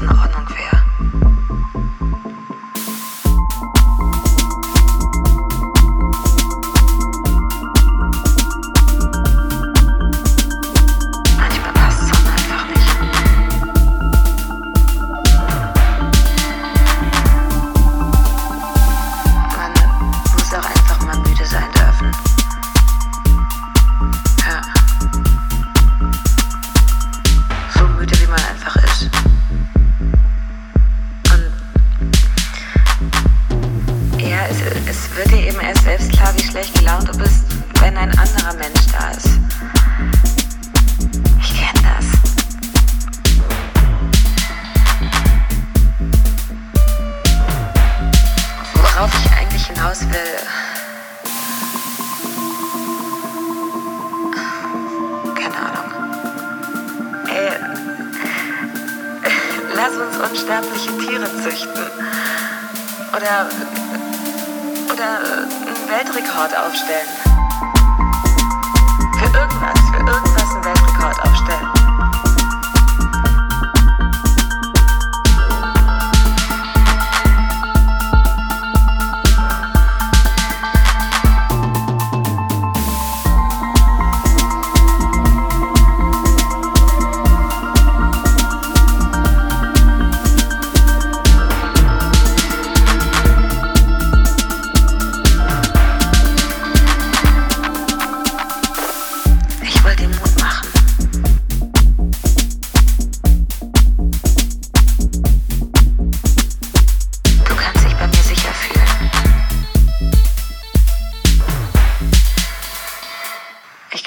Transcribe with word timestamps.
not. 0.00 0.29
Wird 35.16 35.30
dir 35.30 35.48
eben 35.48 35.60
erst 35.60 35.84
selbst 35.84 36.12
klar, 36.12 36.32
wie 36.36 36.42
schlecht 36.42 36.74
gelaunt 36.78 37.08
du 37.08 37.18
bist, 37.18 37.44
wenn 37.80 37.96
ein 37.96 38.10
anderer 38.18 38.52
Mensch 38.54 38.86
da 38.92 39.10
ist. 39.10 39.38
Ich 41.40 41.54
kenne 41.58 41.82
das. 41.82 42.06
Worauf 48.74 49.10
ich 49.24 49.32
eigentlich 49.32 49.66
hinaus 49.66 50.00
will. 50.02 50.38
Keine 55.34 55.56
Ahnung. 55.56 55.88
Ey, 57.28 57.50
lass 59.74 59.96
uns 59.96 60.30
unsterbliche 60.30 60.98
Tiere 60.98 61.28
züchten. 61.42 61.90
Oder. 63.16 63.48
Oder 65.00 65.16
einen 65.16 65.88
Weltrekord 65.88 66.54
aufstellen. 66.58 67.08
Für 69.16 69.38
irgendwas, 69.38 69.80
für 69.88 69.96
irgendwas 69.96 70.54
einen 70.54 70.64
Weltrekord 70.66 71.22
aufstellen. 71.22 71.69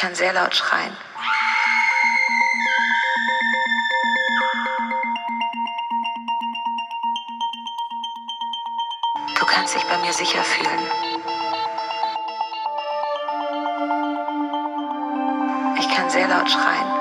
Kann 0.00 0.14
sehr 0.14 0.32
laut 0.32 0.54
schreien. 0.54 0.96
Du 9.38 9.44
kannst 9.44 9.74
dich 9.74 9.84
bei 9.84 9.98
mir 9.98 10.12
sicher 10.14 10.42
fühlen. 10.42 10.80
Ich 15.78 15.94
kann 15.94 16.08
sehr 16.08 16.28
laut 16.28 16.50
schreien. 16.50 16.99